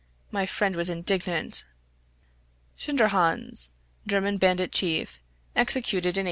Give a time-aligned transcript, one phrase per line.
[0.31, 1.63] My friend was indignant!"
[2.75, 5.19] {Schinderhannes = German bandit chief,
[5.55, 6.19] executed in 1803.